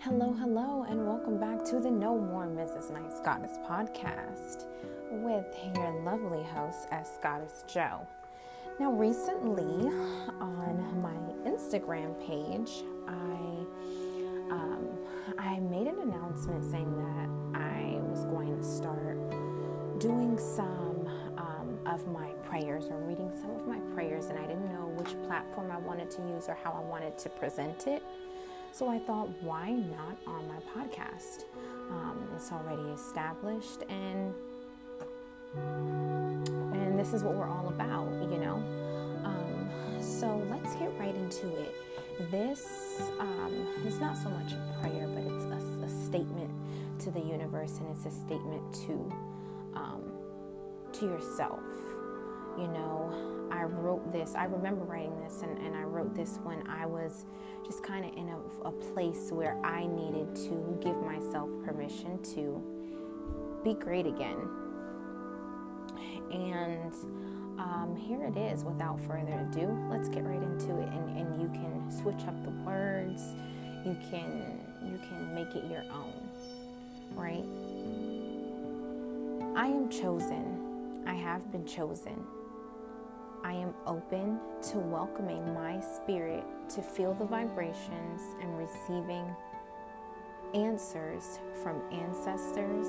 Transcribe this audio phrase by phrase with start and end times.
[0.00, 2.92] Hello, hello, and welcome back to the No More Mrs.
[2.92, 4.64] Nice Goddess podcast
[5.10, 8.06] with your lovely host as Goddess Joe.
[8.78, 9.88] Now, recently
[10.40, 14.86] on my Instagram page, I um,
[15.38, 19.18] I made an announcement saying that I was going to start
[19.98, 24.72] doing some um, of my prayers or reading some of my prayers, and I didn't
[24.72, 28.04] know which platform I wanted to use or how I wanted to present it.
[28.76, 31.44] So I thought, why not on my podcast?
[31.90, 34.34] Um, it's already established, and
[36.74, 38.56] and this is what we're all about, you know.
[39.24, 41.74] Um, so let's get right into it.
[42.30, 46.50] This um, is not so much a prayer, but it's a, a, statement
[46.98, 49.10] to the universe, and it's a statement to
[49.74, 50.02] um,
[50.92, 51.64] to yourself.
[52.58, 54.34] You know, I wrote this.
[54.34, 57.26] I remember writing this, and, and I wrote this when I was
[57.64, 62.62] just kind of in a, a place where I needed to give myself permission to
[63.64, 64.48] be great again.
[66.30, 66.92] And
[67.58, 69.66] um, here it is without further ado.
[69.90, 73.22] Let's get right into it and, and you can switch up the words.
[73.84, 76.12] You can you can make it your own.
[77.12, 77.44] Right?
[79.56, 81.02] I am chosen.
[81.06, 82.24] I have been chosen.
[83.44, 84.38] I am open
[84.70, 89.24] to welcoming my spirit to feel the vibrations and receiving
[90.54, 92.86] answers from ancestors,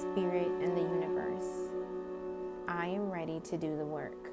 [0.00, 1.70] spirit, and the universe.
[2.66, 4.30] I am ready to do the work.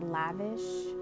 [0.00, 0.94] Lavish,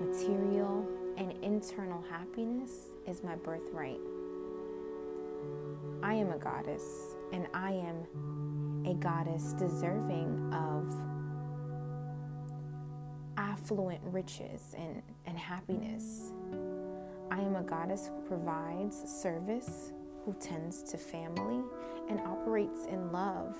[0.00, 4.00] material, and internal happiness is my birthright.
[6.02, 11.13] I am a goddess, and I am a goddess deserving of
[13.64, 16.32] affluent riches and, and happiness.
[17.30, 19.92] I am a goddess who provides service,
[20.24, 21.64] who tends to family,
[22.10, 23.56] and operates in love.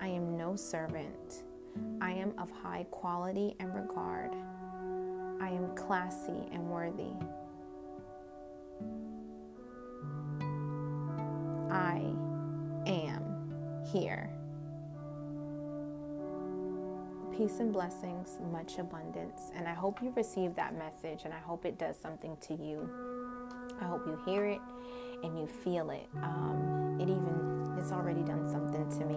[0.00, 1.42] I am no servant.
[2.00, 4.32] I am of high quality and regard.
[5.42, 7.12] I am classy and worthy.
[11.70, 12.00] I
[12.86, 14.30] am here
[17.36, 19.50] peace and blessings, much abundance.
[19.54, 22.88] And I hope you receive that message and I hope it does something to you.
[23.80, 24.60] I hope you hear it
[25.22, 26.08] and you feel it.
[26.22, 29.14] Um, it even, it's already done something to me.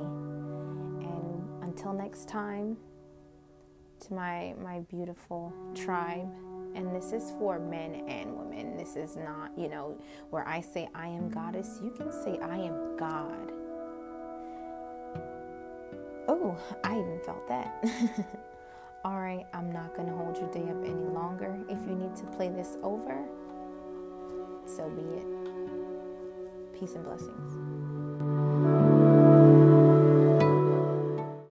[1.07, 2.77] And until next time,
[4.07, 6.29] to my, my beautiful tribe,
[6.75, 8.75] and this is for men and women.
[8.75, 9.97] This is not, you know,
[10.29, 13.51] where I say I am goddess, you can say I am God
[16.27, 17.83] Oh, I even felt that.
[19.05, 21.59] All right, I'm not going to hold your day up any longer.
[21.69, 23.23] If you need to play this over,
[24.65, 26.79] so be it.
[26.79, 27.84] Peace and blessings.